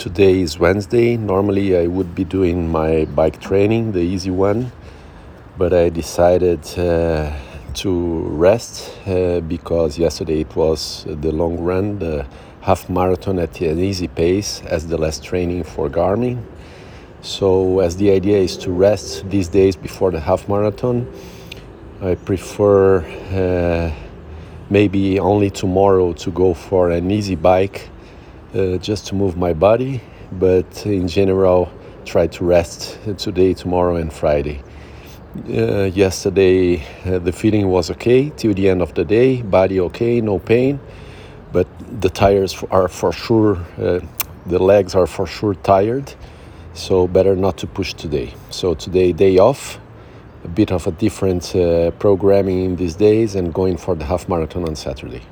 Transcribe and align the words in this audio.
Today 0.00 0.40
is 0.40 0.58
Wednesday. 0.58 1.18
Normally, 1.18 1.76
I 1.76 1.86
would 1.86 2.14
be 2.14 2.24
doing 2.24 2.72
my 2.72 3.04
bike 3.04 3.38
training, 3.38 3.92
the 3.92 4.00
easy 4.00 4.30
one, 4.30 4.72
but 5.58 5.74
I 5.74 5.90
decided 5.90 6.66
uh, 6.78 7.30
to 7.74 8.20
rest 8.20 8.96
uh, 9.06 9.40
because 9.40 9.98
yesterday 9.98 10.40
it 10.40 10.56
was 10.56 11.04
the 11.06 11.30
long 11.30 11.58
run, 11.58 11.98
the 11.98 12.26
half 12.62 12.88
marathon 12.88 13.38
at 13.38 13.60
an 13.60 13.78
easy 13.78 14.08
pace 14.08 14.62
as 14.62 14.86
the 14.86 14.96
last 14.96 15.22
training 15.22 15.64
for 15.64 15.90
Garmin. 15.90 16.42
So, 17.20 17.80
as 17.80 17.98
the 17.98 18.10
idea 18.10 18.38
is 18.38 18.56
to 18.56 18.70
rest 18.70 19.28
these 19.28 19.48
days 19.48 19.76
before 19.76 20.10
the 20.10 20.20
half 20.20 20.48
marathon, 20.48 21.06
I 22.00 22.14
prefer 22.14 23.00
uh, 23.34 23.92
maybe 24.70 25.18
only 25.20 25.50
tomorrow 25.50 26.14
to 26.14 26.30
go 26.30 26.54
for 26.54 26.90
an 26.90 27.10
easy 27.10 27.34
bike 27.34 27.90
uh, 28.54 28.76
just 28.78 29.06
to 29.08 29.14
move 29.14 29.36
my 29.36 29.52
body, 29.52 30.00
but 30.32 30.86
in 30.86 31.08
general, 31.08 31.70
try 32.04 32.26
to 32.26 32.44
rest 32.44 32.98
today, 33.18 33.54
tomorrow, 33.54 33.96
and 33.96 34.12
Friday. 34.12 34.62
Uh, 35.48 35.84
yesterday, 35.84 36.84
uh, 37.06 37.18
the 37.20 37.32
feeling 37.32 37.68
was 37.68 37.90
okay 37.90 38.30
till 38.30 38.52
the 38.52 38.68
end 38.68 38.82
of 38.82 38.94
the 38.94 39.04
day, 39.04 39.42
body 39.42 39.78
okay, 39.78 40.20
no 40.20 40.38
pain, 40.38 40.80
but 41.52 41.68
the 42.00 42.10
tires 42.10 42.62
are 42.70 42.88
for 42.88 43.12
sure, 43.12 43.56
uh, 43.78 44.00
the 44.46 44.58
legs 44.58 44.94
are 44.94 45.06
for 45.06 45.26
sure 45.26 45.54
tired, 45.54 46.12
so 46.74 47.06
better 47.06 47.36
not 47.36 47.56
to 47.58 47.66
push 47.66 47.94
today. 47.94 48.34
So, 48.50 48.74
today, 48.74 49.12
day 49.12 49.38
off, 49.38 49.78
a 50.42 50.48
bit 50.48 50.72
of 50.72 50.86
a 50.86 50.90
different 50.90 51.54
uh, 51.54 51.92
programming 51.92 52.64
in 52.64 52.76
these 52.76 52.96
days, 52.96 53.36
and 53.36 53.54
going 53.54 53.76
for 53.76 53.94
the 53.94 54.04
half 54.04 54.28
marathon 54.28 54.66
on 54.66 54.74
Saturday. 54.74 55.22